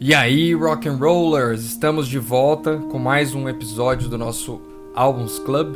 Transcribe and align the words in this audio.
E 0.00 0.14
aí, 0.14 0.54
rock 0.54 0.88
and 0.88 0.94
rollers, 0.94 1.64
estamos 1.64 2.06
de 2.06 2.20
volta 2.20 2.76
com 2.76 3.00
mais 3.00 3.34
um 3.34 3.48
episódio 3.48 4.08
do 4.08 4.16
nosso 4.16 4.62
Albums 4.94 5.40
Club, 5.40 5.74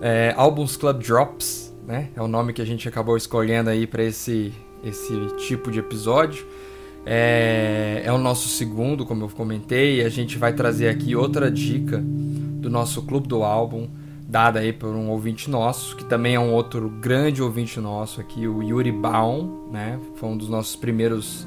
é, 0.00 0.34
Albums 0.36 0.76
Club 0.76 1.00
Drops, 1.00 1.72
né? 1.86 2.08
É 2.16 2.20
o 2.20 2.26
nome 2.26 2.52
que 2.52 2.60
a 2.60 2.64
gente 2.64 2.88
acabou 2.88 3.16
escolhendo 3.16 3.70
aí 3.70 3.86
para 3.86 4.02
esse 4.02 4.52
esse 4.82 5.14
tipo 5.36 5.70
de 5.70 5.78
episódio. 5.78 6.44
É, 7.06 8.02
é 8.04 8.12
o 8.12 8.18
nosso 8.18 8.48
segundo, 8.48 9.06
como 9.06 9.22
eu 9.22 9.28
comentei, 9.28 10.00
e 10.00 10.04
a 10.04 10.08
gente 10.08 10.36
vai 10.36 10.52
trazer 10.52 10.88
aqui 10.88 11.14
outra 11.14 11.48
dica 11.48 12.02
do 12.02 12.68
nosso 12.68 13.02
clube 13.02 13.28
do 13.28 13.44
álbum, 13.44 13.88
dada 14.28 14.58
aí 14.58 14.72
por 14.72 14.88
um 14.88 15.10
ouvinte 15.10 15.48
nosso, 15.48 15.94
que 15.94 16.04
também 16.04 16.34
é 16.34 16.40
um 16.40 16.52
outro 16.52 16.88
grande 16.88 17.40
ouvinte 17.40 17.78
nosso 17.78 18.20
aqui, 18.20 18.48
o 18.48 18.64
Yuri 18.64 18.90
Baum, 18.90 19.70
né? 19.70 19.96
Foi 20.16 20.28
um 20.28 20.36
dos 20.36 20.48
nossos 20.48 20.74
primeiros 20.74 21.46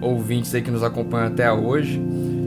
ouvintes 0.00 0.54
aí 0.54 0.62
que 0.62 0.70
nos 0.70 0.82
acompanham 0.82 1.28
até 1.28 1.52
hoje. 1.52 2.00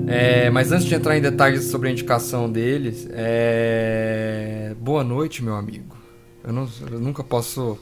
É, 0.08 0.50
mas 0.50 0.72
antes 0.72 0.86
de 0.86 0.96
entrar 0.96 1.18
em 1.18 1.22
detalhes 1.22 1.66
sobre 1.66 1.90
a 1.90 1.92
indicação 1.92 2.52
deles, 2.52 3.08
é... 3.12 4.76
boa 4.80 5.04
noite, 5.04 5.44
meu 5.44 5.56
amigo. 5.56 5.96
Eu, 6.44 6.52
não, 6.52 6.68
eu, 6.92 7.00
nunca 7.00 7.24
posso 7.24 7.78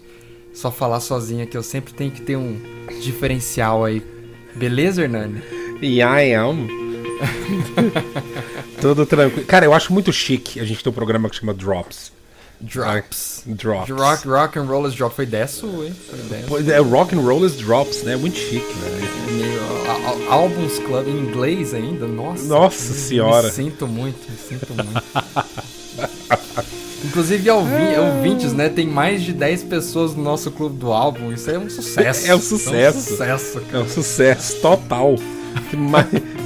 só 0.53 0.69
falar 0.69 0.99
sozinho 0.99 1.43
aqui, 1.43 1.57
eu 1.57 1.63
sempre 1.63 1.93
tenho 1.93 2.11
que 2.11 2.21
ter 2.21 2.35
um 2.35 2.59
diferencial 3.01 3.85
aí. 3.85 4.03
Beleza, 4.55 5.03
Hernani? 5.03 5.41
E 5.81 5.99
I 6.01 6.33
am. 6.35 6.67
Tudo 8.81 9.05
tranquilo. 9.05 9.45
Cara, 9.45 9.65
eu 9.65 9.73
acho 9.73 9.93
muito 9.93 10.11
chique 10.11 10.59
a 10.59 10.65
gente 10.65 10.83
ter 10.83 10.89
um 10.89 10.93
programa 10.93 11.29
que 11.29 11.37
chama 11.37 11.53
Drops. 11.53 12.11
Drops. 12.61 13.43
Drops. 13.45 13.89
Rock, 13.89 14.27
rock 14.27 14.59
and 14.59 14.65
Rollers 14.65 14.93
Drop 14.93 15.15
foi 15.15 15.25
dessa, 15.25 15.65
hein? 15.65 15.93
Foi 16.47 16.61
dessa. 16.61 16.73
É, 16.73 16.79
Rock 16.79 17.15
and 17.15 17.21
Rollers 17.21 17.55
Drops, 17.55 18.03
né? 18.03 18.17
Muito 18.17 18.37
chique, 18.37 18.73
né? 18.75 18.99
É 20.27 20.31
Albums 20.31 20.77
Club 20.79 21.07
em 21.07 21.17
inglês 21.17 21.73
ainda, 21.73 22.05
nossa. 22.05 22.43
Nossa 22.43 22.93
senhora. 22.93 23.47
Me 23.47 23.53
sinto 23.53 23.87
muito, 23.87 24.29
me 24.29 24.37
sinto 24.37 24.73
muito. 24.73 25.03
Inclusive 27.05 27.49
ouvintes, 27.49 28.53
né? 28.53 28.67
Tem 28.67 28.85
mais 28.85 29.23
de 29.23 29.31
10 29.31 29.63
pessoas 29.63 30.13
no 30.13 30.21
nosso 30.21 30.51
clube 30.51 30.77
do 30.77 30.91
álbum. 30.91 31.31
Isso 31.31 31.49
é 31.49 31.57
um 31.57 31.69
sucesso. 31.69 32.29
É 32.29 32.35
um 32.35 32.41
sucesso. 32.41 32.77
É 32.77 32.89
um 32.89 33.01
sucesso, 33.01 33.61
é 33.73 33.77
um 33.77 33.89
sucesso 33.89 34.61
total. 34.61 35.15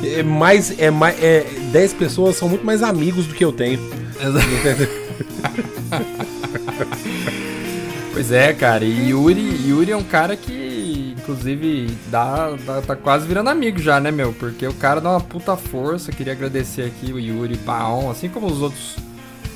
é 0.03 0.23
mais, 0.23 0.80
é 0.80 0.92
mais, 0.92 1.22
é, 1.22 1.45
10 1.72 1.94
pessoas 1.94 2.36
são 2.36 2.48
muito 2.48 2.66
mais 2.66 2.83
amigos 2.83 3.25
do 3.25 3.33
que 3.33 3.44
eu 3.44 3.52
tenho. 3.52 3.80
Exato. 4.22 5.73
pois 8.13 8.31
é, 8.31 8.53
cara. 8.53 8.83
E 8.83 9.09
Yuri, 9.09 9.67
Yuri 9.67 9.91
é 9.91 9.97
um 9.97 10.03
cara 10.03 10.36
que, 10.36 11.16
inclusive, 11.17 11.95
dá, 12.08 12.52
dá, 12.66 12.81
tá 12.81 12.95
quase 12.95 13.27
virando 13.27 13.49
amigo 13.49 13.80
já, 13.80 13.99
né, 13.99 14.11
meu? 14.11 14.33
Porque 14.33 14.67
o 14.67 14.73
cara 14.73 15.02
dá 15.02 15.11
uma 15.11 15.21
puta 15.21 15.55
força. 15.55 16.11
Queria 16.11 16.33
agradecer 16.33 16.83
aqui 16.83 17.11
o 17.11 17.19
Yuri 17.19 17.58
Baon, 17.58 18.09
assim 18.09 18.30
como 18.30 18.47
os 18.47 18.61
outros 18.61 18.95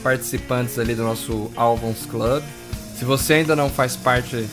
participantes 0.03 0.77
ali 0.79 0.95
do 0.95 1.03
nosso 1.03 1.51
Albums 1.55 2.05
Club. 2.05 2.43
Se 2.95 3.05
você 3.05 3.35
ainda 3.35 3.55
não 3.55 3.69
faz 3.69 3.95
parte 3.95 4.47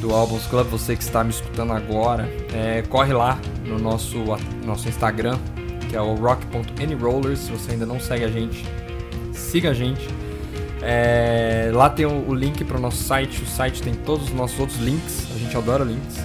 do 0.00 0.12
Albums 0.12 0.46
Club, 0.46 0.68
você 0.68 0.96
que 0.96 1.02
está 1.02 1.22
me 1.22 1.30
escutando 1.30 1.72
agora, 1.72 2.28
é, 2.52 2.82
corre 2.82 3.12
lá 3.12 3.38
no 3.64 3.78
nosso, 3.78 4.18
nosso 4.64 4.88
Instagram, 4.88 5.38
que 5.88 5.96
é 5.96 6.00
o 6.00 6.14
rock.anyrollers. 6.14 7.40
Se 7.40 7.52
você 7.52 7.72
ainda 7.72 7.86
não 7.86 8.00
segue 8.00 8.24
a 8.24 8.28
gente, 8.28 8.64
siga 9.32 9.70
a 9.70 9.74
gente. 9.74 10.08
É, 10.86 11.70
lá 11.72 11.88
tem 11.88 12.04
o, 12.04 12.28
o 12.28 12.34
link 12.34 12.62
para 12.64 12.76
o 12.76 12.80
nosso 12.80 13.02
site. 13.02 13.42
O 13.42 13.46
site 13.46 13.82
tem 13.82 13.94
todos 13.94 14.28
os 14.28 14.34
nossos 14.34 14.60
outros 14.60 14.78
links. 14.78 15.26
A 15.34 15.38
gente 15.38 15.56
adora 15.56 15.82
links. 15.82 16.18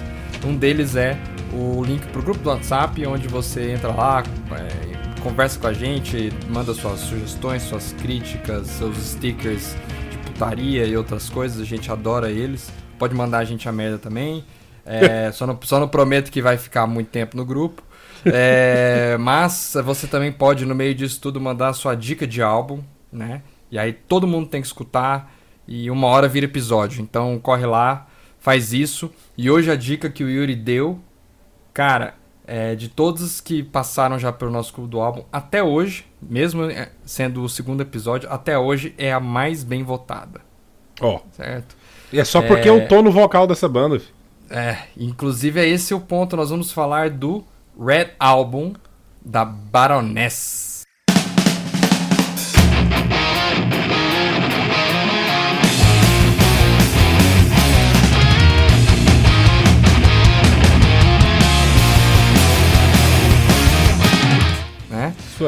Um 0.44 0.54
deles 0.54 0.96
é 0.96 1.18
o 1.52 1.82
link 1.82 2.06
para 2.08 2.20
o 2.20 2.22
grupo 2.22 2.40
do 2.40 2.50
WhatsApp, 2.50 3.04
onde 3.06 3.26
você 3.26 3.72
entra 3.72 3.88
lá, 3.88 4.22
é, 4.52 5.20
conversa 5.20 5.58
com 5.58 5.66
a 5.66 5.72
gente, 5.72 6.30
manda 6.48 6.72
suas 6.74 7.00
sugestões, 7.00 7.62
suas 7.62 7.92
críticas, 7.94 8.66
seus 8.68 8.96
stickers 8.98 9.74
de 10.10 10.18
putaria 10.18 10.86
e 10.86 10.96
outras 10.96 11.28
coisas. 11.28 11.60
A 11.60 11.64
gente 11.64 11.90
adora 11.90 12.30
eles. 12.30 12.70
Pode 12.98 13.14
mandar 13.14 13.38
a 13.38 13.44
gente 13.44 13.66
a 13.68 13.72
merda 13.72 13.98
também. 13.98 14.44
É, 14.84 15.32
só, 15.32 15.46
não, 15.46 15.58
só 15.62 15.80
não 15.80 15.88
prometo 15.88 16.30
que 16.30 16.42
vai 16.42 16.58
ficar 16.58 16.86
muito 16.86 17.08
tempo 17.08 17.34
no 17.36 17.46
grupo. 17.46 17.82
É, 18.26 19.16
mas 19.20 19.74
você 19.82 20.06
também 20.06 20.30
pode, 20.30 20.66
no 20.66 20.74
meio 20.74 20.94
disso 20.94 21.18
tudo, 21.18 21.40
mandar 21.40 21.68
a 21.68 21.72
sua 21.72 21.94
dica 21.94 22.26
de 22.26 22.42
álbum, 22.42 22.80
né? 23.10 23.42
E 23.70 23.78
aí 23.78 23.92
todo 23.92 24.26
mundo 24.26 24.48
tem 24.48 24.60
que 24.60 24.66
escutar 24.66 25.32
e 25.66 25.90
uma 25.90 26.08
hora 26.08 26.28
vira 26.28 26.46
episódio. 26.46 27.00
Então 27.00 27.38
corre 27.38 27.66
lá, 27.66 28.06
faz 28.38 28.72
isso. 28.72 29.10
E 29.36 29.50
hoje 29.50 29.70
a 29.70 29.76
dica 29.76 30.10
que 30.10 30.24
o 30.24 30.28
Yuri 30.28 30.56
deu, 30.56 30.98
cara, 31.72 32.14
é, 32.46 32.74
de 32.74 32.88
todos 32.88 33.40
que 33.40 33.62
passaram 33.62 34.18
já 34.18 34.32
pelo 34.32 34.50
nosso 34.50 34.72
clube 34.72 34.90
do 34.90 35.00
álbum, 35.00 35.22
até 35.32 35.62
hoje, 35.62 36.04
mesmo 36.20 36.64
é, 36.64 36.90
sendo 37.04 37.42
o 37.42 37.48
segundo 37.48 37.80
episódio, 37.80 38.28
até 38.30 38.58
hoje 38.58 38.94
é 38.98 39.12
a 39.12 39.20
mais 39.20 39.62
bem 39.62 39.84
votada. 39.84 40.40
Ó. 41.00 41.16
Oh. 41.16 41.20
Certo? 41.32 41.76
E 42.12 42.18
é 42.18 42.24
só 42.24 42.42
porque 42.42 42.68
é... 42.68 42.72
eu 42.72 42.88
tô 42.88 43.02
no 43.02 43.12
vocal 43.12 43.46
dessa 43.46 43.68
banda. 43.68 44.00
Filho. 44.00 44.12
É, 44.50 44.78
inclusive 44.96 45.60
é 45.60 45.68
esse 45.68 45.94
o 45.94 46.00
ponto. 46.00 46.36
Nós 46.36 46.50
vamos 46.50 46.72
falar 46.72 47.08
do 47.08 47.44
Red 47.78 48.10
Album 48.18 48.72
da 49.24 49.44
Baroness. 49.44 50.69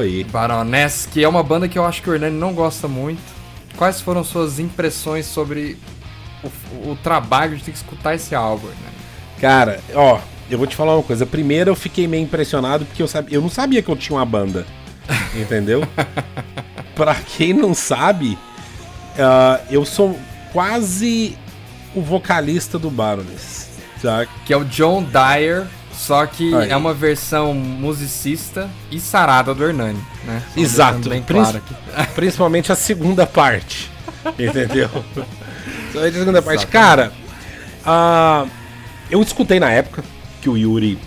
Aí. 0.02 0.24
Baroness, 0.24 1.06
que 1.06 1.22
é 1.22 1.28
uma 1.28 1.42
banda 1.42 1.68
que 1.68 1.78
eu 1.78 1.84
acho 1.84 2.02
que 2.02 2.10
o 2.10 2.14
Hernani 2.14 2.36
não 2.36 2.52
gosta 2.52 2.86
muito. 2.88 3.22
Quais 3.76 4.00
foram 4.00 4.22
suas 4.22 4.58
impressões 4.58 5.26
sobre 5.26 5.78
o, 6.42 6.90
o 6.90 6.96
trabalho 7.02 7.56
de 7.56 7.64
ter 7.64 7.70
que 7.72 7.78
escutar 7.78 8.14
esse 8.14 8.34
álbum, 8.34 8.68
né? 8.68 8.92
Cara, 9.40 9.80
ó, 9.94 10.20
eu 10.50 10.58
vou 10.58 10.66
te 10.66 10.76
falar 10.76 10.94
uma 10.94 11.02
coisa. 11.02 11.24
Primeiro 11.24 11.70
eu 11.70 11.74
fiquei 11.74 12.06
meio 12.06 12.22
impressionado 12.22 12.84
porque 12.84 13.02
eu, 13.02 13.08
sabia, 13.08 13.36
eu 13.36 13.40
não 13.40 13.48
sabia 13.48 13.82
que 13.82 13.88
eu 13.88 13.96
tinha 13.96 14.18
uma 14.18 14.26
banda. 14.26 14.66
Entendeu? 15.34 15.82
pra 16.94 17.14
quem 17.14 17.52
não 17.52 17.74
sabe, 17.74 18.38
uh, 19.14 19.64
eu 19.70 19.84
sou 19.84 20.18
quase 20.52 21.36
o 21.94 22.02
vocalista 22.02 22.78
do 22.78 22.90
Baroness. 22.90 23.70
Tá? 24.00 24.26
Que 24.44 24.52
é 24.52 24.56
o 24.56 24.64
John 24.64 25.02
Dyer 25.04 25.66
só 25.92 26.26
que 26.26 26.54
Aí. 26.54 26.70
é 26.70 26.76
uma 26.76 26.94
versão 26.94 27.54
musicista 27.54 28.68
e 28.90 28.98
sarada 28.98 29.54
do 29.54 29.64
Hernani, 29.64 30.00
né? 30.24 30.42
Só 30.54 30.60
Exato. 30.60 31.08
Bem 31.08 31.22
claro. 31.22 31.62
Principalmente 32.14 32.72
a 32.72 32.74
segunda 32.74 33.26
parte. 33.26 33.90
Entendeu? 34.38 34.90
a 35.94 36.12
segunda 36.12 36.42
parte. 36.42 36.66
Cara, 36.66 37.12
uh, 37.86 38.48
eu 39.10 39.20
escutei 39.22 39.60
na 39.60 39.70
época 39.70 40.02
que 40.40 40.48
o 40.48 40.56
Yuri 40.56 40.98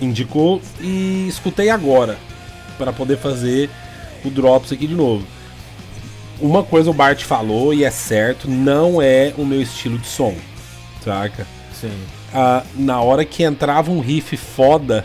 indicou 0.00 0.60
e 0.80 1.26
escutei 1.28 1.70
agora 1.70 2.18
para 2.78 2.92
poder 2.92 3.16
fazer 3.16 3.70
o 4.24 4.30
Drops 4.30 4.72
aqui 4.72 4.86
de 4.86 4.94
novo. 4.94 5.26
Uma 6.38 6.62
coisa 6.62 6.90
o 6.90 6.94
Bart 6.94 7.22
falou 7.24 7.72
e 7.72 7.82
é 7.82 7.90
certo, 7.90 8.48
não 8.48 9.00
é 9.00 9.32
o 9.38 9.44
meu 9.44 9.62
estilo 9.62 9.96
de 9.96 10.06
som, 10.06 10.36
saca? 11.02 11.46
Sim 11.72 11.90
ah, 12.34 12.62
na 12.74 13.00
hora 13.00 13.24
que 13.24 13.42
entrava 13.42 13.90
um 13.90 14.00
riff 14.00 14.36
foda, 14.36 15.04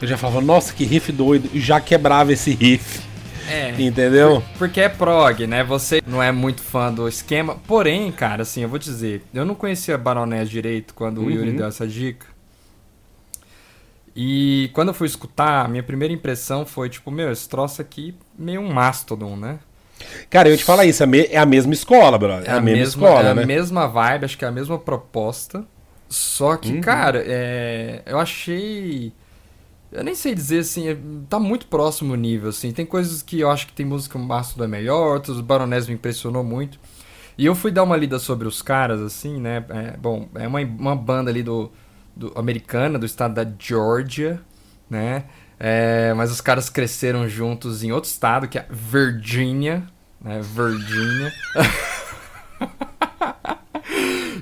eu 0.00 0.06
já 0.06 0.16
falava, 0.16 0.40
nossa, 0.40 0.72
que 0.72 0.84
riff 0.84 1.10
doido, 1.10 1.50
e 1.52 1.60
já 1.60 1.80
quebrava 1.80 2.32
esse 2.32 2.52
riff. 2.52 3.00
É. 3.48 3.74
Entendeu? 3.80 4.42
Porque 4.58 4.80
é 4.80 4.88
prog, 4.88 5.46
né? 5.46 5.64
Você 5.64 6.02
não 6.06 6.22
é 6.22 6.30
muito 6.30 6.60
fã 6.60 6.92
do 6.92 7.08
esquema. 7.08 7.56
Porém, 7.66 8.12
cara, 8.12 8.42
assim, 8.42 8.62
eu 8.62 8.68
vou 8.68 8.78
dizer, 8.78 9.22
eu 9.32 9.44
não 9.44 9.54
conhecia 9.54 9.96
Baroness 9.96 10.50
direito 10.50 10.92
quando 10.92 11.18
uhum. 11.18 11.26
o 11.26 11.30
Yuri 11.30 11.52
deu 11.52 11.66
essa 11.66 11.86
dica. 11.86 12.26
E 14.14 14.68
quando 14.74 14.88
eu 14.88 14.94
fui 14.94 15.06
escutar, 15.06 15.64
a 15.64 15.68
minha 15.68 15.82
primeira 15.82 16.12
impressão 16.12 16.66
foi, 16.66 16.90
tipo, 16.90 17.10
meu, 17.10 17.30
esse 17.30 17.48
troço 17.48 17.80
aqui 17.80 18.14
meio 18.36 18.60
um 18.60 18.72
mastodon, 18.72 19.36
né? 19.36 19.60
Cara, 20.28 20.48
eu 20.48 20.56
te 20.56 20.64
falar 20.64 20.84
isso, 20.84 21.02
é, 21.02 21.06
é 21.30 21.38
a 21.38 21.46
mesma 21.46 21.72
escola, 21.72 22.18
brother. 22.18 22.50
É, 22.50 22.52
é 22.52 22.56
a, 22.58 22.60
mesma, 22.60 22.78
mesma 22.80 23.06
escola, 23.06 23.30
é 23.30 23.34
né? 23.34 23.42
a 23.42 23.46
mesma 23.46 23.86
vibe, 23.86 24.24
acho 24.24 24.38
que 24.38 24.44
é 24.44 24.48
a 24.48 24.52
mesma 24.52 24.78
proposta. 24.78 25.64
Só 26.08 26.56
que, 26.56 26.72
uhum. 26.72 26.80
cara, 26.80 27.22
é, 27.26 28.02
eu 28.06 28.18
achei. 28.18 29.12
Eu 29.90 30.04
nem 30.04 30.14
sei 30.14 30.34
dizer 30.34 30.60
assim, 30.60 30.88
é, 30.88 30.96
tá 31.28 31.38
muito 31.38 31.66
próximo 31.66 32.12
o 32.12 32.16
nível, 32.16 32.50
assim. 32.50 32.72
Tem 32.72 32.84
coisas 32.86 33.22
que 33.22 33.40
eu 33.40 33.50
acho 33.50 33.66
que 33.66 33.72
tem 33.72 33.86
música 33.86 34.18
Mastodon 34.18 34.64
é 34.64 34.68
melhor, 34.68 35.14
outros 35.14 35.40
Baroness 35.40 35.86
me 35.86 35.94
impressionou 35.94 36.44
muito. 36.44 36.78
E 37.36 37.46
eu 37.46 37.54
fui 37.54 37.70
dar 37.70 37.84
uma 37.84 37.96
lida 37.96 38.18
sobre 38.18 38.48
os 38.48 38.62
caras, 38.62 39.00
assim, 39.00 39.40
né? 39.40 39.64
É, 39.68 39.96
bom, 39.96 40.28
é 40.34 40.46
uma, 40.48 40.60
uma 40.60 40.96
banda 40.96 41.30
ali 41.30 41.42
do, 41.42 41.70
do 42.16 42.32
americana, 42.36 42.98
do 42.98 43.06
estado 43.06 43.34
da 43.34 43.50
Georgia, 43.58 44.40
né? 44.90 45.24
É, 45.60 46.12
mas 46.14 46.30
os 46.30 46.40
caras 46.40 46.70
cresceram 46.70 47.28
juntos 47.28 47.82
em 47.82 47.92
outro 47.92 48.10
estado, 48.10 48.48
que 48.48 48.58
é 48.58 48.66
Virginia, 48.70 49.84
né? 50.20 50.40
Virginia. 50.42 51.32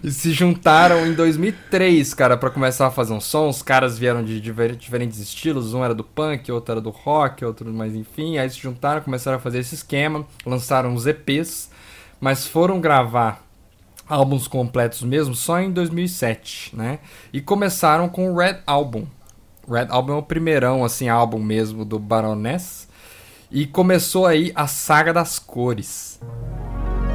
e 0.06 0.12
se 0.12 0.30
juntaram 0.30 1.04
em 1.04 1.14
2003, 1.14 2.14
cara, 2.14 2.36
para 2.36 2.48
começar 2.48 2.86
a 2.86 2.92
fazer 2.92 3.12
um 3.12 3.20
som. 3.20 3.48
Os 3.48 3.60
caras 3.60 3.98
vieram 3.98 4.22
de 4.22 4.40
diferentes 4.40 5.18
estilos, 5.18 5.74
um 5.74 5.84
era 5.84 5.92
do 5.92 6.04
punk, 6.04 6.52
outro 6.52 6.74
era 6.74 6.80
do 6.80 6.90
rock, 6.90 7.44
outro, 7.44 7.68
mas 7.74 7.92
enfim, 7.92 8.38
aí 8.38 8.48
se 8.48 8.56
juntaram, 8.56 9.02
começaram 9.02 9.38
a 9.38 9.40
fazer 9.40 9.58
esse 9.58 9.74
esquema, 9.74 10.24
lançaram 10.46 10.94
os 10.94 11.08
EPs, 11.08 11.70
mas 12.20 12.46
foram 12.46 12.80
gravar 12.80 13.44
álbuns 14.08 14.46
completos 14.46 15.02
mesmo 15.02 15.34
só 15.34 15.58
em 15.58 15.72
2007, 15.72 16.76
né? 16.76 17.00
E 17.32 17.40
começaram 17.40 18.08
com 18.08 18.30
o 18.30 18.36
Red 18.36 18.58
Album. 18.64 19.08
Red 19.68 19.88
Album 19.88 20.12
é 20.12 20.16
o 20.18 20.22
primeirão, 20.22 20.84
assim, 20.84 21.08
álbum 21.08 21.40
mesmo 21.40 21.84
do 21.84 21.98
Baroness. 21.98 22.86
E 23.50 23.66
começou 23.66 24.24
aí 24.24 24.52
a 24.54 24.68
saga 24.68 25.12
das 25.12 25.40
cores. 25.40 26.20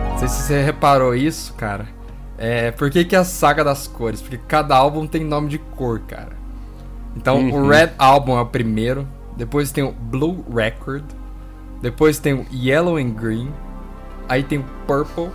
Não 0.09 0.17
sei 0.17 0.27
se 0.27 0.41
você 0.41 0.61
reparou 0.61 1.15
isso, 1.15 1.53
cara. 1.53 2.00
É, 2.43 2.71
por 2.71 2.89
que, 2.89 3.05
que 3.05 3.15
é 3.15 3.19
a 3.19 3.23
saga 3.23 3.63
das 3.63 3.85
cores? 3.85 4.19
Porque 4.19 4.39
cada 4.47 4.75
álbum 4.75 5.05
tem 5.05 5.23
nome 5.23 5.47
de 5.47 5.59
cor, 5.59 5.99
cara. 5.99 6.31
Então, 7.15 7.37
uhum. 7.37 7.65
o 7.65 7.69
Red 7.69 7.91
Album 7.99 8.35
é 8.35 8.41
o 8.41 8.47
primeiro. 8.47 9.07
Depois 9.37 9.71
tem 9.71 9.83
o 9.83 9.91
Blue 9.91 10.43
Record. 10.51 11.03
Depois 11.83 12.17
tem 12.17 12.33
o 12.33 12.47
Yellow 12.51 12.97
and 12.97 13.11
Green. 13.11 13.51
Aí 14.27 14.41
tem 14.41 14.57
o 14.57 14.65
Purple. 14.87 15.29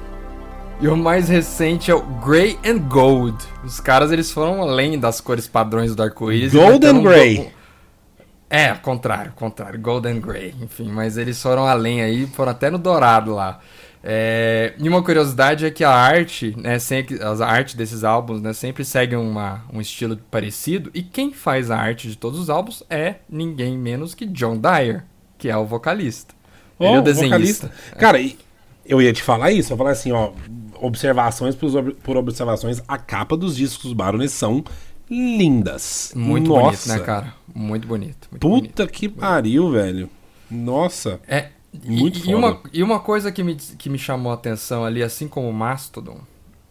E 0.80 0.88
o 0.88 0.96
mais 0.96 1.28
recente 1.28 1.92
é 1.92 1.94
o 1.94 2.02
Grey 2.02 2.58
and 2.66 2.78
Gold. 2.88 3.38
Os 3.64 3.78
caras 3.78 4.10
eles 4.10 4.32
foram 4.32 4.60
além 4.60 4.98
das 4.98 5.20
cores 5.20 5.46
padrões 5.46 5.94
do 5.94 6.02
arco-íris. 6.02 6.52
Gold 6.52 6.84
and 6.84 7.02
Grey. 7.02 7.52
É, 8.50 8.74
contrário, 8.74 9.32
contrário. 9.36 9.78
Gold 9.80 10.08
and 10.08 10.18
Grey. 10.18 10.56
Enfim, 10.60 10.90
mas 10.90 11.16
eles 11.16 11.40
foram 11.40 11.68
além 11.68 12.02
aí, 12.02 12.26
foram 12.26 12.50
até 12.50 12.68
no 12.68 12.78
dourado 12.78 13.32
lá. 13.32 13.60
É, 14.08 14.72
e 14.78 14.88
uma 14.88 15.02
curiosidade 15.02 15.66
é 15.66 15.70
que 15.70 15.82
a 15.82 15.90
arte, 15.90 16.54
né, 16.56 16.78
sempre, 16.78 17.20
as 17.20 17.40
artes 17.40 17.74
desses 17.74 18.04
álbuns, 18.04 18.40
né, 18.40 18.52
sempre 18.52 18.84
seguem 18.84 19.18
uma, 19.18 19.64
um 19.72 19.80
estilo 19.80 20.16
parecido. 20.30 20.92
E 20.94 21.02
quem 21.02 21.32
faz 21.32 21.72
a 21.72 21.76
arte 21.76 22.08
de 22.08 22.16
todos 22.16 22.38
os 22.38 22.48
álbuns 22.48 22.84
é 22.88 23.16
ninguém 23.28 23.76
menos 23.76 24.14
que 24.14 24.24
John 24.24 24.58
Dyer, 24.58 25.04
que 25.36 25.48
é 25.48 25.56
o 25.56 25.66
vocalista. 25.66 26.36
Oh, 26.78 26.84
Ele 26.84 26.94
é 26.94 26.98
o 27.00 27.02
desenhista. 27.02 27.66
Vocalista. 27.66 27.96
Cara, 27.98 28.24
eu 28.84 29.02
ia 29.02 29.12
te 29.12 29.24
falar 29.24 29.50
isso, 29.50 29.72
eu 29.72 29.74
ia 29.74 29.78
falar 29.78 29.90
assim, 29.90 30.12
ó, 30.12 30.30
observações 30.80 31.56
por, 31.56 31.92
por 31.94 32.16
observações, 32.16 32.80
a 32.86 32.96
capa 32.96 33.36
dos 33.36 33.56
discos 33.56 33.92
Baroness 33.92 34.30
são 34.30 34.62
lindas. 35.10 36.12
Muito 36.14 36.50
Nossa. 36.50 36.86
bonito, 36.86 36.88
né, 36.88 37.04
cara? 37.04 37.34
Muito 37.52 37.88
bonito. 37.88 38.28
Muito 38.30 38.40
Puta 38.40 38.84
bonito. 38.84 38.86
que 38.86 39.08
pariu, 39.08 39.68
velho. 39.72 40.08
Nossa. 40.48 41.18
É. 41.26 41.55
Muito 41.84 42.26
e, 42.26 42.30
e, 42.30 42.34
uma, 42.34 42.60
e 42.72 42.82
uma 42.82 43.00
coisa 43.00 43.30
que 43.32 43.42
me, 43.42 43.56
que 43.56 43.88
me 43.88 43.98
chamou 43.98 44.32
a 44.32 44.34
atenção 44.34 44.84
ali, 44.84 45.02
assim 45.02 45.28
como 45.28 45.48
o 45.48 45.52
Mastodon, 45.52 46.20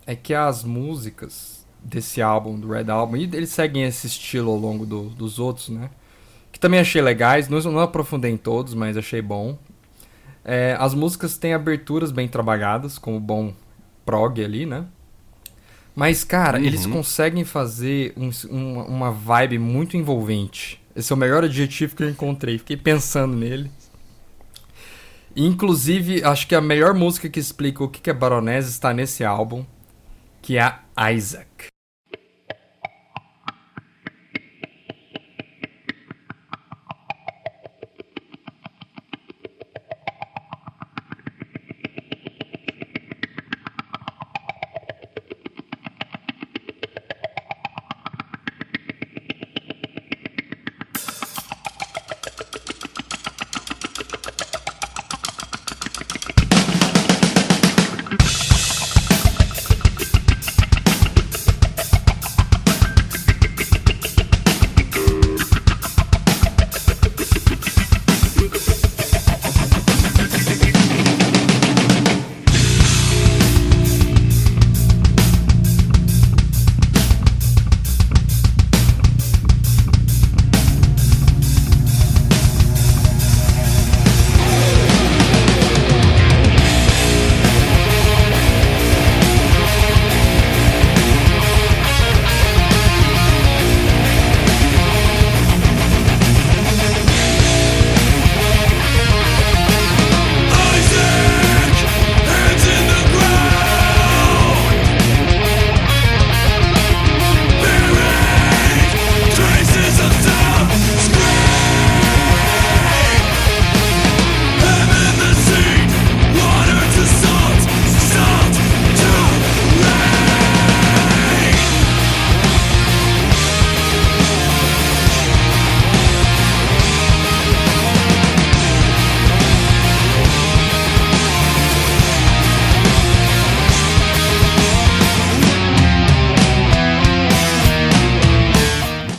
é 0.06 0.16
que 0.16 0.34
as 0.34 0.63
músicas 0.63 1.66
desse 1.84 2.22
álbum, 2.22 2.60
do 2.60 2.69
Red 2.69 2.90
Album, 2.90 3.18
e 3.18 3.24
eles 3.24 3.50
seguem 3.50 3.84
esse 3.84 4.07
estilo 4.07 4.52
ao 4.52 4.57
longo 4.57 4.86
do, 4.86 5.10
dos 5.10 5.40
outros, 5.40 5.69
né? 5.69 5.90
Que 6.52 6.60
também 6.60 6.80
achei 6.80 7.02
legais, 7.02 7.48
não, 7.48 7.60
não 7.60 7.80
aprofundei 7.80 8.31
em 8.31 8.38
todos, 8.38 8.74
mas 8.74 8.98
achei 8.98 9.22
bom. 9.22 9.57
É, 10.44 10.75
as 10.80 10.94
músicas 10.94 11.38
têm 11.38 11.54
aberturas 11.54 12.12
bem 12.12 12.28
trabalhadas, 12.28 12.98
como 12.98 13.19
bom 13.19 13.54
prog 14.06 14.44
ali, 14.44 14.66
né? 14.66 14.86
Mas, 15.96 16.24
cara, 16.24 16.60
uhum. 16.60 16.66
eles 16.66 16.86
conseguem 16.86 17.44
fazer 17.46 18.13
um, 18.18 18.30
um, 18.50 18.81
uma 18.81 19.12
vibe 19.12 19.57
muito 19.57 19.96
envolvente. 19.96 20.81
Esse 20.96 21.12
é 21.12 21.16
o 21.16 21.18
melhor 21.18 21.44
adjetivo 21.44 21.96
que 21.96 22.04
eu 22.04 22.10
encontrei. 22.10 22.57
Fiquei 22.57 22.78
pensando 22.78 23.36
nele. 23.36 23.72
Inclusive, 25.35 26.23
acho 26.23 26.47
que 26.47 26.55
a 26.55 26.61
melhor 26.61 26.93
música 26.93 27.29
que 27.29 27.39
explica 27.39 27.83
o 27.83 27.89
que 27.89 28.09
é 28.09 28.13
Baroness 28.13 28.69
está 28.69 28.93
nesse 28.93 29.23
álbum, 29.25 29.65
que 30.41 30.57
é 30.57 30.79
Isaac. 31.13 31.75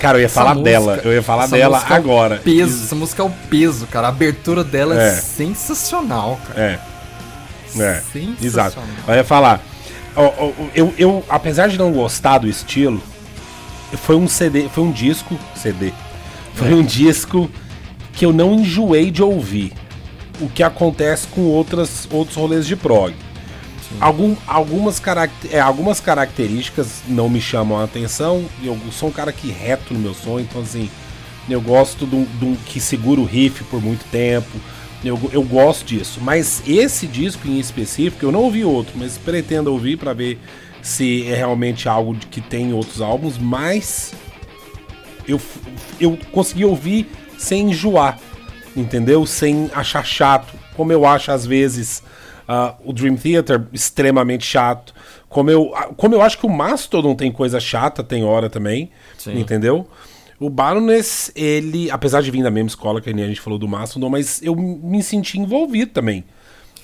Cara, 0.06 0.18
eu 0.18 0.20
ia 0.20 0.26
essa 0.26 0.40
falar 0.40 0.54
música, 0.54 0.70
dela. 0.70 1.00
Eu 1.02 1.12
ia 1.12 1.22
falar 1.22 1.46
dela 1.48 1.84
é 1.90 1.92
agora. 1.92 2.36
É 2.36 2.38
peso, 2.38 2.84
essa 2.84 2.94
música 2.94 3.22
é 3.22 3.26
o 3.26 3.30
peso, 3.50 3.88
cara. 3.88 4.06
A 4.06 4.10
abertura 4.10 4.62
dela 4.62 4.94
é, 4.94 5.08
é 5.08 5.12
sensacional, 5.14 6.38
cara. 6.46 6.60
É. 6.60 6.78
É. 7.82 8.02
Sensacional. 8.12 8.36
Exato. 8.40 8.80
Eu 9.08 9.14
ia 9.16 9.24
falar. 9.24 9.60
Eu, 10.16 10.54
eu, 10.72 10.94
eu, 10.96 11.24
apesar 11.28 11.66
de 11.66 11.76
não 11.76 11.92
gostar 11.92 12.38
do 12.38 12.46
estilo, 12.46 13.02
foi 13.96 14.14
um 14.14 14.28
CD, 14.28 14.68
foi 14.68 14.84
um 14.84 14.92
disco. 14.92 15.36
CD. 15.56 15.92
Foi 16.54 16.72
um 16.72 16.84
disco 16.84 17.50
que 18.12 18.24
eu 18.24 18.32
não 18.32 18.54
enjoei 18.54 19.10
de 19.10 19.24
ouvir. 19.24 19.72
O 20.40 20.48
que 20.48 20.62
acontece 20.62 21.26
com 21.26 21.40
outras, 21.40 22.06
outros 22.12 22.36
rolês 22.36 22.64
de 22.64 22.76
prog. 22.76 23.12
Algum, 24.00 24.36
algumas, 24.46 25.02
é, 25.50 25.60
algumas 25.60 26.00
características 26.00 27.02
não 27.08 27.28
me 27.28 27.40
chamam 27.40 27.78
a 27.78 27.84
atenção. 27.84 28.44
Eu 28.62 28.78
sou 28.92 29.08
um 29.08 29.12
cara 29.12 29.32
que 29.32 29.50
reto 29.50 29.94
no 29.94 30.00
meu 30.00 30.14
sonho, 30.14 30.46
então 30.48 30.60
assim, 30.62 30.90
eu 31.48 31.60
gosto 31.60 32.06
de 32.06 32.16
um, 32.16 32.56
que 32.66 32.80
segura 32.80 33.20
o 33.20 33.24
riff 33.24 33.64
por 33.64 33.80
muito 33.80 34.04
tempo. 34.10 34.58
Eu, 35.04 35.18
eu 35.32 35.42
gosto 35.42 35.84
disso. 35.84 36.20
Mas 36.20 36.62
esse 36.66 37.06
disco 37.06 37.46
em 37.46 37.58
específico, 37.58 38.24
eu 38.24 38.32
não 38.32 38.42
ouvi 38.42 38.64
outro, 38.64 38.94
mas 38.96 39.16
pretendo 39.16 39.72
ouvir 39.72 39.96
para 39.96 40.12
ver 40.12 40.38
se 40.82 41.26
é 41.28 41.34
realmente 41.34 41.88
algo 41.88 42.14
de 42.14 42.26
que 42.26 42.40
tem 42.40 42.72
outros 42.72 43.00
álbuns. 43.00 43.38
Mas 43.38 44.12
eu, 45.26 45.40
eu 46.00 46.18
consegui 46.32 46.64
ouvir 46.64 47.08
sem 47.38 47.70
enjoar, 47.70 48.18
entendeu? 48.76 49.24
Sem 49.26 49.70
achar 49.74 50.04
chato, 50.04 50.54
como 50.74 50.92
eu 50.92 51.06
acho 51.06 51.30
às 51.30 51.46
vezes 51.46 52.02
Uh, 52.48 52.90
o 52.90 52.92
Dream 52.92 53.16
Theater, 53.16 53.66
extremamente 53.72 54.44
chato. 54.46 54.94
Como 55.28 55.50
eu, 55.50 55.72
como 55.96 56.14
eu 56.14 56.22
acho 56.22 56.38
que 56.38 56.46
o 56.46 56.48
Mastodon 56.48 57.14
tem 57.14 57.32
coisa 57.32 57.58
chata, 57.58 58.04
tem 58.04 58.24
hora 58.24 58.48
também. 58.48 58.90
Sim. 59.18 59.38
Entendeu? 59.38 59.88
O 60.38 60.50
Baroness, 60.50 61.32
ele, 61.34 61.90
apesar 61.90 62.22
de 62.22 62.30
vir 62.30 62.42
da 62.42 62.50
mesma 62.50 62.68
escola 62.68 63.00
que 63.00 63.08
a 63.08 63.12
gente 63.12 63.40
falou 63.40 63.58
do 63.58 63.66
Mastodon, 63.66 64.10
mas 64.10 64.42
eu 64.42 64.54
me 64.54 65.02
senti 65.02 65.38
envolvido 65.38 65.92
também, 65.92 66.24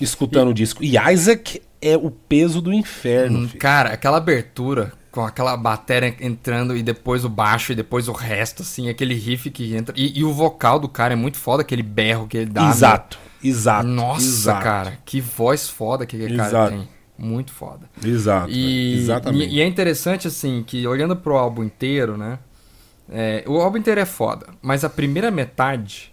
escutando 0.00 0.48
e... 0.48 0.50
o 0.50 0.54
disco. 0.54 0.82
E 0.82 0.96
Isaac 1.12 1.60
é 1.80 1.96
o 1.96 2.10
peso 2.10 2.62
do 2.62 2.72
inferno. 2.72 3.40
Hum, 3.40 3.48
cara, 3.58 3.90
aquela 3.90 4.16
abertura 4.16 4.92
com 5.12 5.20
aquela 5.20 5.54
bateria 5.56 6.16
entrando 6.20 6.74
e 6.74 6.82
depois 6.82 7.22
o 7.24 7.28
baixo 7.28 7.72
e 7.72 7.74
depois 7.74 8.08
o 8.08 8.12
resto, 8.12 8.62
assim, 8.62 8.88
aquele 8.88 9.14
riff 9.14 9.50
que 9.50 9.76
entra. 9.76 9.94
E, 9.96 10.18
e 10.18 10.24
o 10.24 10.32
vocal 10.32 10.80
do 10.80 10.88
cara 10.88 11.12
é 11.12 11.16
muito 11.16 11.36
foda, 11.36 11.60
aquele 11.60 11.82
berro 11.82 12.26
que 12.26 12.38
ele 12.38 12.50
dá. 12.50 12.70
Exato, 12.70 13.18
meu. 13.22 13.31
Exato. 13.42 13.86
Nossa, 13.86 14.24
exato. 14.24 14.62
cara, 14.62 14.98
que 15.04 15.20
voz 15.20 15.68
foda 15.68 16.06
que 16.06 16.16
aquele 16.16 16.36
cara 16.36 16.70
tem. 16.70 16.88
Muito 17.18 17.52
foda. 17.52 17.88
Exato. 18.04 18.50
E, 18.50 18.94
exatamente. 18.98 19.52
E, 19.52 19.56
e, 19.56 19.60
é 19.60 19.66
interessante, 19.66 20.26
assim, 20.26 20.64
que 20.66 20.86
olhando 20.86 21.14
pro 21.14 21.36
álbum 21.36 21.62
inteiro, 21.62 22.16
né? 22.16 22.38
É, 23.08 23.44
o 23.46 23.60
álbum 23.60 23.78
inteiro 23.78 24.00
é 24.00 24.04
foda, 24.04 24.46
mas 24.60 24.84
a 24.84 24.88
primeira 24.88 25.30
metade, 25.30 26.12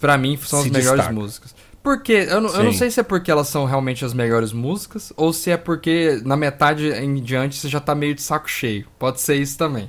pra 0.00 0.16
mim, 0.16 0.36
são 0.36 0.62
Se 0.62 0.68
as 0.68 0.72
melhores 0.72 1.00
destaca. 1.00 1.12
músicas. 1.12 1.54
Porque, 1.82 2.12
eu 2.12 2.40
não, 2.40 2.50
eu 2.50 2.64
não 2.64 2.72
sei 2.72 2.90
se 2.90 3.00
é 3.00 3.02
porque 3.02 3.30
elas 3.30 3.48
são 3.48 3.64
realmente 3.64 4.04
as 4.04 4.12
melhores 4.12 4.52
músicas, 4.52 5.12
ou 5.16 5.32
se 5.32 5.50
é 5.50 5.56
porque 5.56 6.20
na 6.24 6.36
metade 6.36 6.88
em 6.90 7.14
diante 7.16 7.56
você 7.56 7.68
já 7.68 7.80
tá 7.80 7.94
meio 7.94 8.14
de 8.14 8.22
saco 8.22 8.48
cheio. 8.48 8.86
Pode 8.98 9.20
ser 9.20 9.36
isso 9.36 9.56
também. 9.56 9.88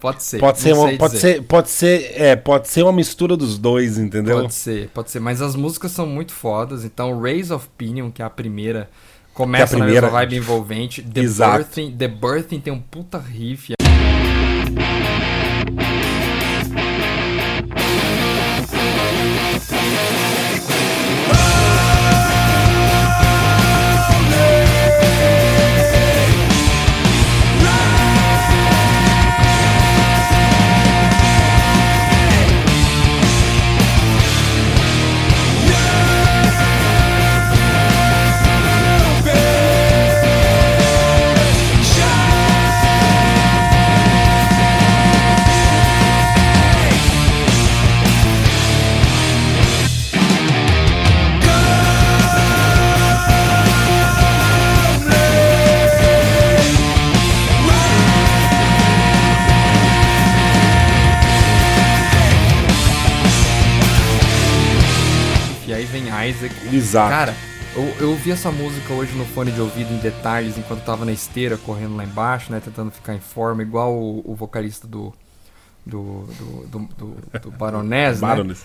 Pode 0.00 0.22
ser. 0.22 0.38
Pode 0.38 0.60
ser, 0.60 0.72
uma, 0.74 0.92
pode 0.96 1.14
dizer. 1.14 1.34
ser, 1.36 1.42
pode 1.42 1.70
ser, 1.70 2.12
é, 2.20 2.36
pode 2.36 2.68
ser 2.68 2.82
uma 2.82 2.92
mistura 2.92 3.36
dos 3.36 3.58
dois, 3.58 3.96
entendeu? 3.98 4.42
Pode 4.42 4.54
ser, 4.54 4.88
pode 4.90 5.10
ser. 5.10 5.20
Mas 5.20 5.40
as 5.40 5.56
músicas 5.56 5.90
são 5.92 6.06
muito 6.06 6.32
fodas. 6.32 6.84
Então, 6.84 7.18
Rays 7.20 7.50
of 7.50 7.66
Pinion, 7.78 8.10
que 8.10 8.20
é 8.20 8.24
a 8.24 8.30
primeira, 8.30 8.90
começa 9.32 9.74
Que 9.74 9.80
é 9.80 9.84
a 9.84 9.84
primeira- 9.84 10.06
na 10.06 10.12
mesma 10.12 10.18
vibe 10.20 10.36
envolvente. 10.36 11.02
The 11.02 11.20
Exato. 11.20 11.58
Birthing, 11.58 11.96
The 11.96 12.08
Birthing 12.08 12.60
tem 12.60 12.72
um 12.72 12.80
puta 12.80 13.18
riff. 13.18 13.72
Isaac. 66.26 66.54
Exato. 66.74 67.10
Cara, 67.10 67.34
eu, 67.74 67.84
eu 68.00 68.10
ouvi 68.10 68.30
essa 68.30 68.50
música 68.50 68.92
hoje 68.92 69.14
no 69.16 69.24
fone 69.26 69.52
de 69.52 69.60
ouvido 69.60 69.92
em 69.92 69.98
detalhes, 69.98 70.56
enquanto 70.56 70.84
tava 70.84 71.04
na 71.04 71.12
esteira, 71.12 71.56
correndo 71.56 71.96
lá 71.96 72.04
embaixo, 72.04 72.50
né? 72.50 72.60
Tentando 72.64 72.90
ficar 72.90 73.14
em 73.14 73.20
forma, 73.20 73.62
igual 73.62 73.94
o, 73.94 74.22
o 74.24 74.34
vocalista 74.34 74.86
do. 74.86 75.12
Do, 75.84 76.24
do, 76.24 76.66
do, 76.66 76.78
do, 76.98 77.40
do 77.42 77.50
Baroness, 77.52 78.20
né? 78.20 78.26
Baroness. 78.26 78.64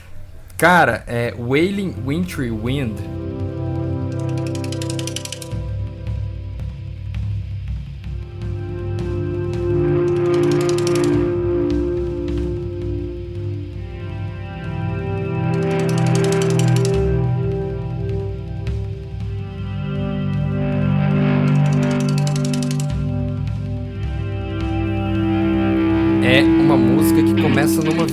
Cara, 0.58 1.04
é 1.06 1.36
Wailing 1.38 1.96
Wintry 2.04 2.50
Wind. 2.50 2.98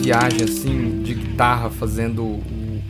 Viagem 0.09 0.43
assim 0.45 1.03
de 1.03 1.13
guitarra 1.15 1.69
fazendo 1.69 2.23
o- 2.25 2.83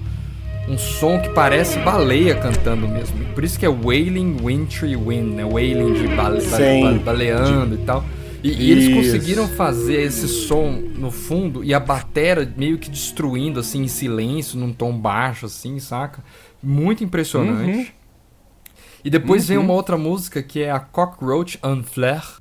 um 0.68 0.78
som 0.78 1.18
que 1.20 1.30
parece 1.30 1.78
baleia 1.80 2.34
cantando 2.36 2.86
mesmo. 2.86 3.24
Por 3.34 3.42
isso 3.42 3.58
que 3.58 3.66
é 3.66 3.68
Wailing 3.68 4.36
Wintry 4.42 4.94
Wind, 4.94 5.34
né? 5.34 5.44
Wailing 5.44 5.94
de 5.94 6.06
bale, 6.14 6.40
bale- 6.46 6.98
baleando 7.00 7.74
e 7.74 7.78
tal. 7.78 8.04
E, 8.44 8.50
e 8.52 8.70
eles 8.70 8.94
conseguiram 8.94 9.48
fazer 9.48 10.00
esse 10.02 10.28
som 10.28 10.70
no 10.70 11.10
fundo 11.10 11.64
e 11.64 11.74
a 11.74 11.80
batera 11.80 12.48
meio 12.56 12.78
que 12.78 12.88
destruindo 12.88 13.58
assim 13.58 13.82
em 13.82 13.88
silêncio, 13.88 14.56
num 14.58 14.72
tom 14.72 14.92
baixo 14.96 15.46
assim, 15.46 15.80
saca? 15.80 16.22
Muito 16.62 17.02
impressionante. 17.02 17.78
Uhum. 17.78 17.86
E 19.04 19.10
depois 19.10 19.48
vem 19.48 19.58
uma 19.58 19.72
outra 19.72 19.96
música 19.96 20.40
que 20.42 20.62
é 20.62 20.70
a 20.70 20.78
Cockroach 20.78 21.58
Fleur. 21.84 22.40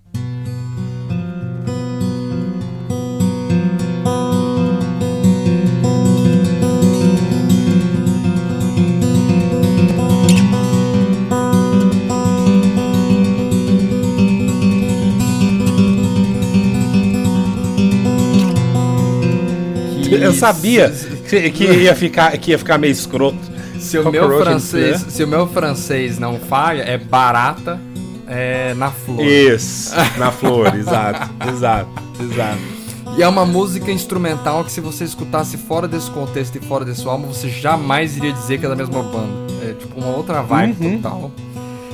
Sabia 20.40 20.94
que, 21.30 21.52
que 21.52 21.64
ia 21.66 21.96
ficar, 21.96 22.38
que 22.38 22.52
ia 22.52 22.58
ficar 22.58 22.78
meio 22.78 22.92
escroto. 22.92 23.38
Se 23.80 23.98
o 24.00 24.12
meu 24.12 24.38
francês, 24.42 25.06
se 25.10 25.24
o 25.24 25.28
meu 25.28 25.48
francês 25.48 26.18
não 26.18 26.40
falha, 26.40 26.82
é 26.84 26.98
barata 26.98 27.80
é, 28.28 28.74
na 28.74 28.92
flor. 28.92 29.24
Isso, 29.26 29.94
na 30.18 30.32
flor, 30.32 30.76
exato, 30.76 31.30
exato, 31.48 31.90
exato. 32.20 32.78
E 33.18 33.24
é 33.24 33.28
uma 33.28 33.46
música 33.46 33.92
instrumental 33.92 34.64
que 34.64 34.72
se 34.72 34.82
você 34.82 35.04
escutasse 35.04 35.58
fora 35.58 35.88
desse 35.88 36.10
contexto 36.12 36.56
e 36.58 36.60
fora 36.60 36.84
desse 36.86 37.08
álbum, 37.08 37.28
você 37.28 37.50
jamais 37.50 38.18
iria 38.18 38.32
dizer 38.34 38.60
que 38.60 38.66
é 38.66 38.70
da 38.70 38.76
mesma 38.76 39.02
banda. 39.02 39.48
É 39.64 39.74
tipo 39.74 40.00
uma 40.00 40.16
outra 40.16 40.42
vibe 40.42 40.76
Uhum. 40.86 40.98
total. 41.02 41.32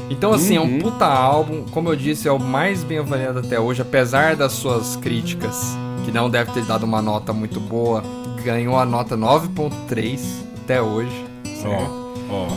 Então 0.09 0.33
assim, 0.33 0.55
é 0.57 0.61
um 0.61 0.65
Uhum. 0.65 0.79
puta 0.79 1.05
álbum, 1.05 1.63
como 1.71 1.89
eu 1.89 1.95
disse, 1.95 2.27
é 2.27 2.31
o 2.31 2.39
mais 2.39 2.83
bem 2.83 2.97
avaliado 2.99 3.39
até 3.39 3.59
hoje, 3.59 3.81
apesar 3.81 4.35
das 4.35 4.51
suas 4.53 4.95
críticas, 4.97 5.77
que 6.05 6.11
não 6.11 6.29
deve 6.29 6.51
ter 6.51 6.63
dado 6.63 6.83
uma 6.83 7.01
nota 7.01 7.31
muito 7.31 7.59
boa, 7.59 8.03
ganhou 8.43 8.77
a 8.77 8.85
nota 8.85 9.15
9.3 9.17 10.19
até 10.63 10.81
hoje. 10.81 11.25
Ó, 11.65 12.13
ó. 12.29 12.47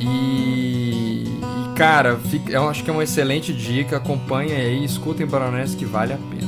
E, 0.00 1.24
e, 1.24 1.40
cara, 1.76 2.16
fica- 2.16 2.52
eu 2.52 2.68
acho 2.68 2.84
que 2.84 2.90
é 2.90 2.92
uma 2.92 3.04
excelente 3.04 3.52
dica. 3.52 3.96
Acompanhem 3.96 4.54
aí, 4.56 4.84
escutem 4.84 5.26
Baroness 5.26 5.74
que 5.74 5.84
vale 5.84 6.12
a 6.12 6.16
pena. 6.16 6.46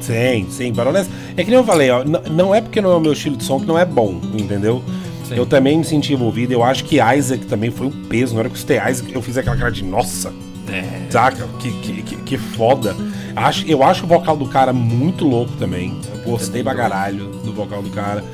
Sim, 0.00 0.46
sim, 0.50 0.72
Baroness. 0.72 1.08
É 1.36 1.44
que 1.44 1.50
nem 1.50 1.58
eu 1.58 1.64
falei, 1.64 1.90
ó, 1.90 2.02
n- 2.02 2.18
não 2.30 2.54
é 2.54 2.60
porque 2.60 2.80
não 2.80 2.90
é 2.92 2.96
o 2.96 3.00
meu 3.00 3.12
estilo 3.12 3.36
de 3.36 3.44
som 3.44 3.60
que 3.60 3.66
não 3.66 3.78
é 3.78 3.84
bom, 3.84 4.20
entendeu? 4.34 4.82
Sim. 5.28 5.36
Eu 5.36 5.46
também 5.46 5.78
me 5.78 5.84
senti 5.84 6.12
envolvido, 6.12 6.52
eu 6.52 6.62
acho 6.64 6.84
que 6.84 6.96
Isaac 7.00 7.46
também 7.46 7.70
foi 7.70 7.86
um 7.86 7.90
peso. 7.90 8.34
Na 8.34 8.40
hora 8.40 8.48
que 8.48 8.54
eu 8.54 8.58
escutei 8.58 8.78
Isaac, 8.90 9.12
eu 9.14 9.22
fiz 9.22 9.36
aquela 9.38 9.56
cara 9.56 9.70
de 9.70 9.84
nossa, 9.84 10.32
É. 10.68 11.08
saca? 11.10 11.46
Que, 11.60 11.70
que, 11.70 12.02
que, 12.02 12.16
que 12.16 12.38
foda. 12.38 12.96
Acho, 13.36 13.64
eu 13.66 13.82
acho 13.84 14.04
o 14.04 14.08
vocal 14.08 14.36
do 14.36 14.46
cara 14.46 14.72
muito 14.72 15.24
louco 15.24 15.52
também. 15.58 15.94
Gostei 16.30 16.62
pra 16.62 16.74
caralho 16.74 17.26
do 17.44 17.52
vocal 17.52 17.82
do 17.82 17.90
cara. 17.90 18.24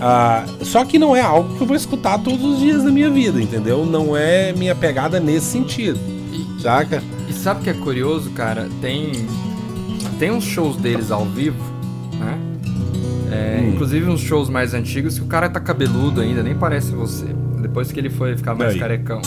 Ah, 0.00 0.44
só 0.62 0.84
que 0.84 0.98
não 0.98 1.14
é 1.14 1.20
algo 1.20 1.56
que 1.56 1.62
eu 1.62 1.66
vou 1.66 1.76
escutar 1.76 2.18
todos 2.18 2.42
os 2.42 2.58
dias 2.58 2.82
da 2.82 2.90
minha 2.90 3.10
vida, 3.10 3.40
entendeu? 3.40 3.84
Não 3.84 4.16
é 4.16 4.52
minha 4.52 4.74
pegada 4.74 5.20
nesse 5.20 5.46
sentido, 5.46 5.98
E, 6.32 6.62
saca? 6.62 7.02
e 7.28 7.32
sabe 7.34 7.60
o 7.60 7.64
que 7.64 7.70
é 7.70 7.74
curioso, 7.74 8.30
cara? 8.30 8.66
Tem, 8.80 9.12
tem 10.18 10.30
uns 10.30 10.44
shows 10.44 10.76
deles 10.76 11.10
ao 11.10 11.24
vivo, 11.26 11.62
né? 12.18 12.38
É, 13.30 13.60
Hum. 13.62 13.70
Inclusive 13.74 14.08
uns 14.10 14.20
shows 14.20 14.48
mais 14.48 14.72
antigos 14.74 15.18
que 15.18 15.24
o 15.24 15.28
cara 15.28 15.48
tá 15.48 15.60
cabeludo 15.60 16.20
ainda, 16.20 16.42
nem 16.42 16.54
parece 16.54 16.92
você. 16.92 17.26
Depois 17.60 17.92
que 17.92 18.00
ele 18.00 18.08
foi 18.10 18.36
ficar 18.36 18.54
mais 18.54 18.72
Aí. 18.72 18.78
carecão. 18.80 19.20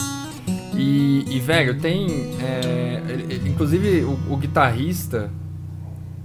E, 0.75 1.23
e, 1.29 1.39
velho, 1.39 1.79
tem. 1.79 2.07
é, 2.41 2.99
ele- 3.07 3.47
inclusive 3.47 4.01
o, 4.03 4.17
o 4.33 4.35
guitarrista. 4.37 5.29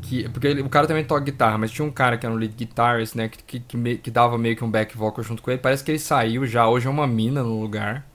Que, 0.08 0.28
porque 0.28 0.46
ele- 0.46 0.62
o 0.62 0.68
cara 0.68 0.86
também 0.86 1.04
toca 1.04 1.20
guitarra, 1.24 1.58
mas 1.58 1.70
tinha 1.70 1.86
um 1.86 1.90
cara 1.90 2.16
que 2.16 2.24
era 2.24 2.34
um 2.34 2.38
lead 2.38 2.54
guitarist, 2.54 3.14
né? 3.14 3.28
Que, 3.28 3.42
que, 3.42 3.60
que, 3.60 3.76
me- 3.76 3.98
que 3.98 4.10
dava 4.10 4.38
meio 4.38 4.56
que 4.56 4.64
um 4.64 4.70
back 4.70 4.96
vocal 4.96 5.22
junto 5.22 5.42
com 5.42 5.50
ele. 5.50 5.60
Parece 5.60 5.84
que 5.84 5.90
ele 5.90 5.98
saiu 5.98 6.46
já. 6.46 6.66
Hoje 6.68 6.86
é 6.86 6.90
uma 6.90 7.06
mina 7.06 7.42
no 7.42 7.60
lugar. 7.60 8.06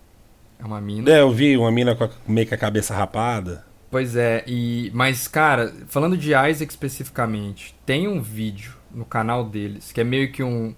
É 0.59 0.65
uma 0.65 0.81
mina. 0.81 1.09
É, 1.12 1.21
eu 1.21 1.31
vi 1.31 1.57
uma 1.57 1.71
mina 1.71 1.95
com 1.95 2.05
a, 2.05 2.09
meio 2.27 2.47
que 2.47 2.53
a 2.53 2.57
cabeça 2.57 2.95
rapada. 2.95 3.65
Pois 3.91 4.15
é, 4.15 4.43
e 4.47 4.89
mas 4.93 5.27
cara, 5.27 5.71
falando 5.88 6.17
de 6.17 6.29
Isaac 6.29 6.65
especificamente, 6.71 7.75
tem 7.85 8.07
um 8.07 8.19
vídeo 8.21 8.73
no 8.91 9.05
canal 9.05 9.43
deles 9.45 9.91
que 9.91 10.01
é 10.01 10.03
meio 10.03 10.31
que 10.31 10.41
um 10.43 10.73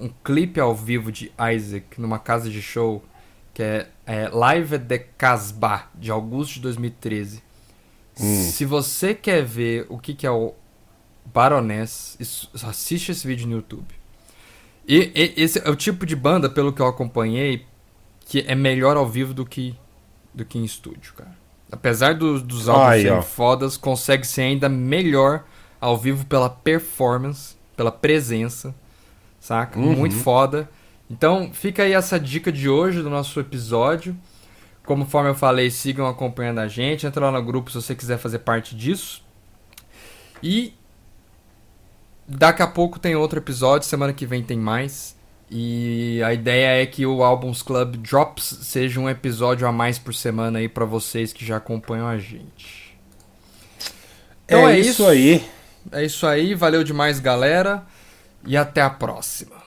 um 0.00 0.10
clipe 0.24 0.58
ao 0.58 0.74
vivo 0.74 1.12
de 1.12 1.30
Isaac 1.54 2.00
numa 2.00 2.18
casa 2.18 2.50
de 2.50 2.60
show 2.60 3.04
que 3.54 3.62
é, 3.62 3.86
é 4.06 4.28
Live 4.28 4.74
at 4.74 4.82
the 4.86 4.98
Casbah, 4.98 5.88
de 5.94 6.10
agosto 6.10 6.54
de 6.54 6.60
2013. 6.62 7.42
Hum. 8.20 8.42
Se 8.50 8.64
você 8.64 9.14
quer 9.14 9.44
ver 9.44 9.86
o 9.88 9.98
que, 9.98 10.14
que 10.14 10.26
é 10.26 10.30
o 10.30 10.54
Baroness, 11.24 12.18
assiste 12.62 13.12
esse 13.12 13.26
vídeo 13.26 13.46
no 13.46 13.56
YouTube. 13.56 13.94
E, 14.86 15.12
e, 15.14 15.42
esse 15.42 15.58
é 15.58 15.70
o 15.70 15.76
tipo 15.76 16.04
de 16.04 16.16
banda, 16.16 16.48
pelo 16.48 16.72
que 16.72 16.82
eu 16.82 16.86
acompanhei, 16.86 17.64
que 18.26 18.44
é 18.46 18.54
melhor 18.54 18.96
ao 18.96 19.08
vivo 19.08 19.32
do 19.32 19.46
que, 19.46 19.74
do 20.34 20.44
que 20.44 20.58
em 20.58 20.64
estúdio, 20.64 21.14
cara. 21.14 21.36
Apesar 21.70 22.14
do, 22.14 22.40
dos 22.40 22.68
álbuns 22.68 22.86
Ai, 22.86 23.02
serem 23.02 23.18
ó. 23.18 23.22
fodas, 23.22 23.76
consegue 23.76 24.26
ser 24.26 24.42
ainda 24.42 24.68
melhor 24.68 25.44
ao 25.80 25.96
vivo 25.96 26.26
pela 26.26 26.50
performance, 26.50 27.56
pela 27.74 27.90
presença, 27.90 28.74
saca? 29.40 29.78
Uhum. 29.78 29.96
Muito 29.96 30.14
foda. 30.16 30.68
Então, 31.10 31.50
fica 31.52 31.82
aí 31.82 31.92
essa 31.92 32.20
dica 32.20 32.52
de 32.52 32.68
hoje 32.68 33.02
do 33.02 33.08
nosso 33.08 33.40
episódio. 33.40 34.16
Conforme 34.84 35.30
eu 35.30 35.34
falei, 35.34 35.70
sigam 35.70 36.06
acompanhando 36.06 36.58
a 36.58 36.68
gente. 36.68 37.06
Entra 37.06 37.26
lá 37.26 37.32
no 37.32 37.44
grupo 37.44 37.70
se 37.70 37.76
você 37.76 37.94
quiser 37.94 38.18
fazer 38.18 38.40
parte 38.40 38.74
disso. 38.74 39.22
E 40.42 40.74
daqui 42.26 42.62
a 42.62 42.66
pouco 42.66 42.98
tem 42.98 43.14
outro 43.14 43.38
episódio, 43.38 43.86
semana 43.86 44.12
que 44.12 44.26
vem 44.26 44.42
tem 44.42 44.58
mais. 44.58 45.16
E 45.50 46.22
a 46.24 46.32
ideia 46.32 46.82
é 46.82 46.86
que 46.86 47.04
o 47.04 47.22
Albums 47.22 47.62
Club 47.62 47.96
Drops 47.96 48.58
seja 48.62 48.98
um 48.98 49.08
episódio 49.08 49.68
a 49.68 49.72
mais 49.72 49.98
por 49.98 50.14
semana 50.14 50.58
aí 50.58 50.68
para 50.68 50.84
vocês 50.84 51.32
que 51.32 51.44
já 51.44 51.58
acompanham 51.58 52.08
a 52.08 52.18
gente. 52.18 52.98
Então 54.46 54.66
é, 54.66 54.76
é 54.76 54.80
isso 54.80 55.06
aí. 55.06 55.44
É 55.90 56.04
isso 56.04 56.26
aí, 56.26 56.54
valeu 56.54 56.82
demais, 56.84 57.18
galera, 57.18 57.84
e 58.46 58.56
até 58.56 58.80
a 58.80 58.88
próxima. 58.88 59.61